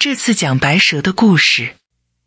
[0.00, 1.74] 这次讲白蛇的故事。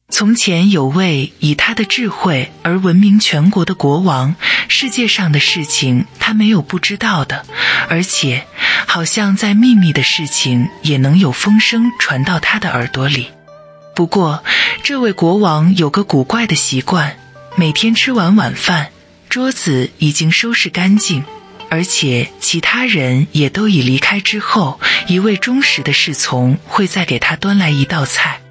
[0.08, 4.36] 从前有位以他的智慧而闻名全国的国王，
[4.68, 7.48] 世界上的事情他没有不知道的，
[7.90, 8.46] 而且
[8.86, 13.30] 好像在秘密的事情也能有风声传到他的耳朵里。
[13.96, 14.44] 不过，
[14.84, 17.18] 这位国王有个古怪的习惯，
[17.56, 18.92] 每天吃完晚饭，
[19.30, 21.24] 桌子已经收拾干净。
[21.74, 28.42] 而且其他人也都已离开之后，一位忠实的侍从会再给他端来一道菜。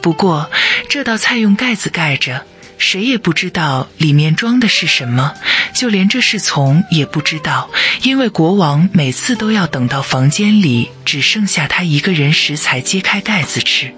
[0.00, 0.48] 不过
[0.88, 2.46] 这道菜用盖子盖着，
[2.78, 5.34] 谁也不知道里面装的是什么，
[5.74, 7.68] 就连这侍从也不知道，
[8.04, 13.92] 因为国王每次都要等到房间里只剩下他一个人时才揭开盖子吃。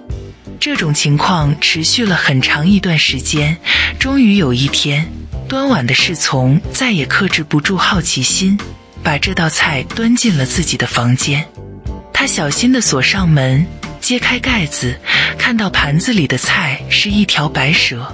[0.59, 3.57] 这种情况持续了很长一段时间，
[3.99, 5.11] 终于有一天。
[5.53, 8.59] 端碗的侍从再也克制不住好奇心，
[9.03, 11.47] 把这道菜端进了自己的房间。
[12.11, 13.63] 他小心地锁上门，
[14.01, 14.99] 揭开盖子，
[15.37, 18.11] 看到盘子里的菜是一条白蛇。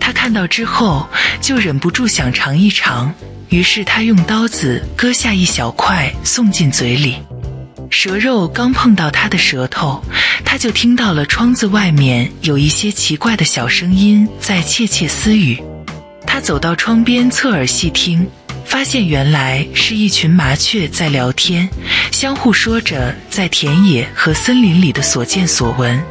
[0.00, 1.08] 他看到之后
[1.40, 3.14] 就忍不住想尝一尝，
[3.50, 7.18] 于是他用刀子割下一小块送进嘴里。
[7.88, 10.02] 蛇肉刚碰到他的舌头，
[10.44, 15.62] 他就听到了窗子外面有一些奇怪的小声音在窃窃私语。
[16.34, 18.28] 他走到窗边，侧耳细听，
[18.64, 21.68] 发现原来是一群麻雀在聊天，
[22.10, 26.02] 相互说着在田野和森林里的所见所闻。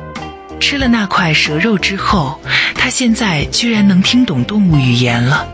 [0.62, 2.40] 吃了那块蛇肉之后，
[2.74, 5.46] 他现在居然能听懂动物语言了。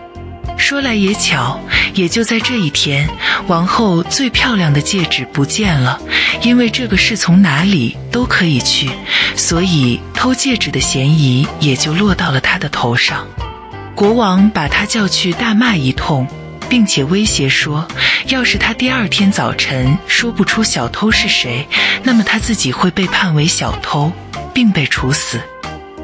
[0.55, 1.59] 说来也巧，
[1.95, 3.09] 也就在这一天，
[3.47, 5.99] 王后最漂亮的戒指不见了。
[6.43, 8.91] 因为这个是从哪里都可以去，
[9.35, 13.25] 所以偷戒指的嫌疑也就落到了他的头上。
[13.99, 16.25] 国王把他叫去大骂一通，
[16.69, 17.85] 并且威胁说，
[18.27, 21.67] 要是他第二天早晨说不出小偷是谁，
[22.01, 24.09] 那么他自己会被判为小偷，
[24.53, 25.41] 并被处死。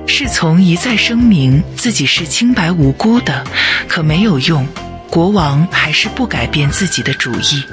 [0.07, 3.45] 侍从一再声明自己是清白无辜的，
[3.87, 4.67] 可没有用，
[5.09, 7.63] 国王还是不改变自己的主意。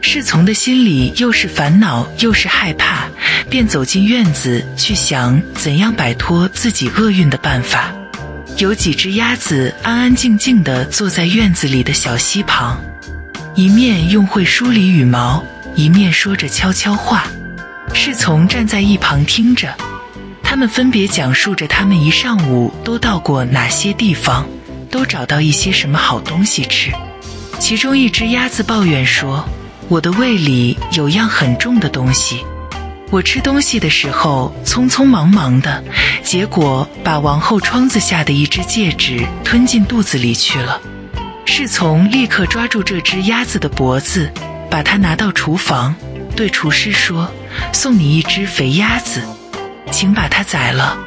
[0.00, 3.08] 侍从的心里又是烦恼又是害怕，
[3.50, 7.92] 便走进院子去想怎样摆脱自己厄运的办法。
[8.58, 12.80] 有几只鸭子安安静静地坐在院子里的小溪旁，
[13.54, 15.44] 一面用会梳理羽毛，
[15.74, 17.24] 一面说着悄悄话。
[17.92, 19.74] 侍从站在一旁听着，
[20.42, 24.46] 他们分别讲述着他们一上午都到过哪些地方，
[24.90, 26.90] 都找到一些什么好东西吃。
[27.58, 29.46] 其中一只鸭子抱怨说
[29.88, 32.42] ：“我的胃里有样很重的东西。”
[33.10, 35.82] 我吃东西的时候匆匆忙忙的，
[36.24, 40.80] 结果把王后窗子下的一只戒指吞进肚子里去了。
[41.44, 44.30] 侍从立刻抓住这只鸭子的脖子，
[44.68, 45.94] 把它拿到厨房，
[46.34, 47.30] 对厨师说
[47.72, 49.22] ：“送你一只肥鸭子，
[49.92, 50.98] 请把它宰了。”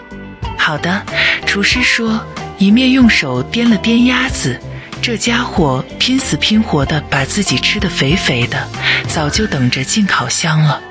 [0.57, 1.03] 好的，
[1.45, 2.25] 厨师说，
[2.57, 4.57] 一面用手掂了掂鸭子，
[5.01, 8.65] 这家伙拼死拼活的把自己吃得肥肥的，
[9.09, 10.81] 早就等着进烤箱了。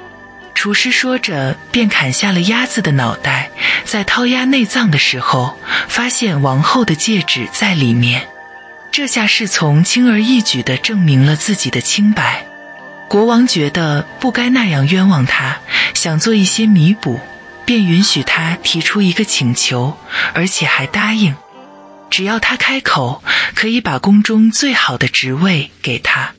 [0.59, 3.49] 厨师说着，便砍下了鸭子的脑袋，
[3.85, 8.29] 在掏鸭内脏的时候，发现王后的戒指在里面。
[8.91, 12.45] 这下侍从轻而易举地证明了自己的清白。
[13.07, 15.59] 国王觉得不该那样冤枉他，
[15.95, 17.21] 想做一些弥补，
[17.65, 19.97] 便允许他提出一个请求，
[20.35, 21.37] 而且还答应，
[22.11, 23.23] 只要他开口，
[23.55, 26.35] 可以把宫中最好的职位给他。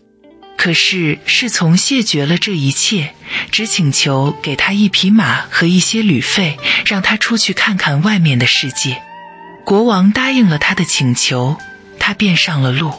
[0.60, 3.14] 可是侍从谢绝了这一切，
[3.50, 9.02] 只请求给他一匹马和一些旅费，让他出去看看外面的世界。
[9.64, 11.56] 国王答应了他的请求，
[11.98, 12.94] 他便上了路。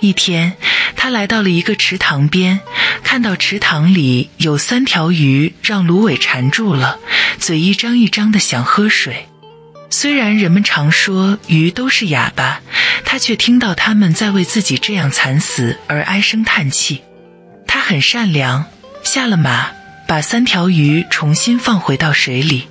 [0.00, 0.54] 一天，
[0.96, 2.60] 他来到了一个池塘边，
[3.04, 6.98] 看到池塘里有三条鱼，让芦苇缠住了，
[7.38, 9.26] 嘴一张一张的想喝水。
[9.88, 12.60] 虽然人们常说鱼都是哑巴，
[13.04, 17.02] 他却听到他们在为自己这样惨死而唉声叹气。
[17.66, 18.66] 他很善良，
[19.02, 19.70] 下了马，
[20.06, 22.68] 把三条鱼重新放回到水里。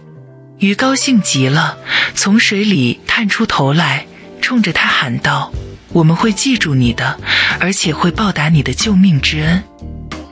[0.60, 1.78] 鱼高兴极了，
[2.14, 4.06] 从水里探出头来，
[4.42, 5.52] 冲着他喊道
[5.92, 7.20] ：“我们会记住你的，
[7.60, 9.64] 而且会报答你的救命之恩。”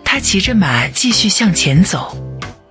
[0.05, 2.17] 他骑着马继续向前走。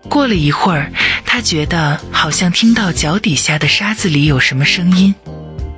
[0.09, 0.93] 过了一会儿，
[1.35, 5.15] 他觉得好像听到脚底下的沙子里有什么声音。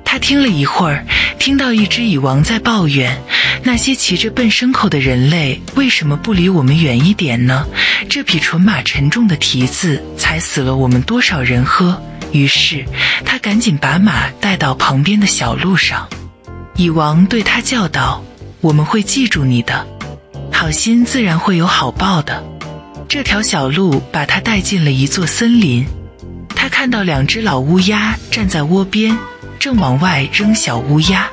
[0.03, 1.05] 他听了一会儿，
[1.39, 3.17] 听到一只蚁王在抱怨
[3.63, 7.65] ：“那些骑着笨牲口的人类为什么不离我们远一点呢？
[8.09, 11.97] 这匹纯马沉重的蹄子踩死了我们多少人喝。”
[12.33, 12.83] 于是
[13.23, 16.05] 他赶紧把马带到旁边的小路上。
[16.75, 18.21] 蚁王对他叫道
[18.59, 19.87] ：“我们会记住你的，
[20.51, 22.43] 好心自然会有好报的。”
[23.07, 25.85] 这条小路把他带进了一座森林，
[26.85, 29.17] 看到两只老乌鸦站在窝边，
[29.57, 31.27] 正往外扔小乌鸦。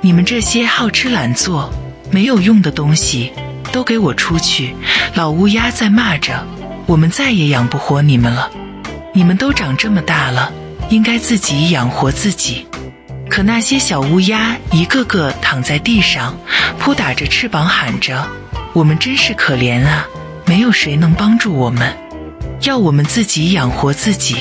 [0.00, 1.72] 你们这些好吃懒做、
[2.10, 3.32] 没有用的东西，
[3.70, 4.74] 都给我出去！
[5.14, 6.44] 老乌鸦在骂着。
[6.86, 8.50] 我们再也养不活你们了。
[9.14, 10.52] 你们都长这么大了，
[10.90, 12.66] 应该自己养活自己。
[13.30, 16.36] 可那些小乌鸦一个个躺在地上，
[16.78, 18.28] 扑打着翅膀喊着
[18.74, 20.06] ：“我们真是可怜啊！
[20.52, 21.96] 没有谁能帮助我们，
[22.64, 24.36] 要我们自己养活自己。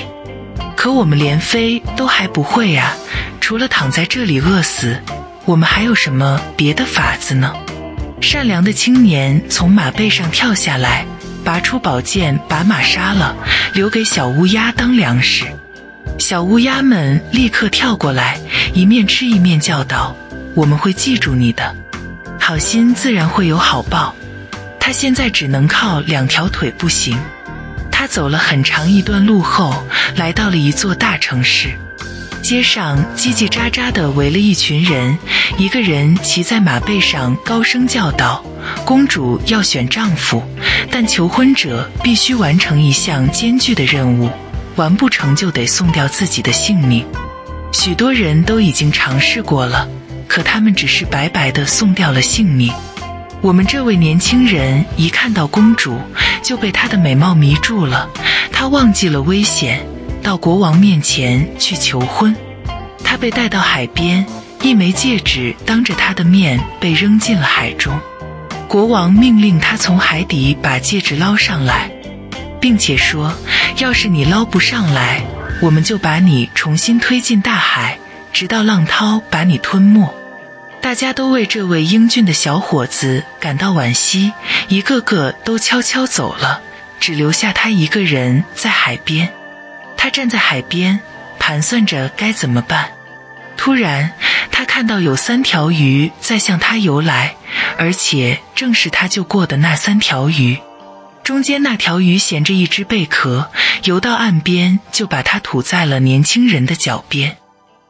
[0.75, 2.97] 可我们连飞都还不会啊！
[3.39, 5.01] 除了躺在这里饿死，
[5.45, 7.53] 我们还有什么别的法子呢？”
[8.19, 11.05] 善良的青年从马背上跳下来。
[11.45, 13.33] 拔出宝剑，把马杀了，
[13.73, 15.45] 留给小乌鸦当粮食。
[16.19, 18.37] 小乌鸦们立刻跳过来，
[18.73, 20.13] 一面吃一面叫道
[20.55, 21.73] ：“我们会记住你的，
[22.37, 24.13] 好心自然会有好报。”
[24.81, 27.15] 他现在只能靠两条腿步行。
[27.91, 29.85] 他走了很长一段路后，
[30.15, 31.69] 来到了一座大城市。
[32.41, 35.15] 街上叽叽喳喳地围了一群人，
[35.57, 38.43] 一个人骑在马背上，高声叫道
[38.83, 40.43] ：“公主要选丈夫，
[40.89, 44.31] 但求婚者必须完成一项艰巨的任务，
[44.75, 47.05] 完不成就得送掉自己的性命。”
[47.71, 49.87] 许多人都已经尝试过了，
[50.27, 52.73] 可他们只是白白地送掉了性命。
[53.41, 55.99] 我们这位年轻人一看到公主，
[56.43, 58.07] 就被她的美貌迷住了，
[58.51, 59.83] 他忘记了危险。
[60.21, 62.35] 到国王面前去求婚，
[63.03, 64.23] 他被带到海边，
[64.61, 67.99] 一枚戒指当着他的面被扔进了海中。
[68.67, 71.89] 国王命令他从海底把戒指捞上来，
[72.59, 73.33] 并且说
[73.81, 75.23] ：“要是你捞不上来，
[75.59, 77.97] 我们就把你重新推进大海，
[78.31, 80.13] 直到浪涛把你吞没。”
[80.91, 84.33] 大家都为这位英俊的小伙子感到惋惜，
[84.67, 86.61] 一个个都悄悄走了，
[86.99, 89.31] 只留下他一个人在海边。
[89.95, 90.99] 他站在海边，
[91.39, 92.91] 盘算着该怎么办。
[93.55, 94.11] 突然，
[94.51, 97.37] 他看到有三条鱼在向他游来，
[97.77, 100.57] 而且正是他救过的那三条鱼。
[101.23, 103.49] 中间那条鱼衔着一只贝壳，
[103.85, 107.37] 游到岸边，就把它吐在了年轻人的脚边。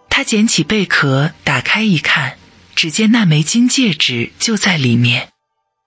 [0.08, 2.34] 他捡起贝壳，打开一看，
[2.82, 5.30] 只见那枚金戒指就在里面。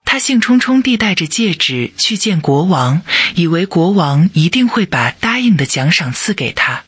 [0.05, 3.01] 他兴冲冲地带着戒指去见国王，
[3.35, 6.85] 以为国王一定会把答应的奖赏赐给他。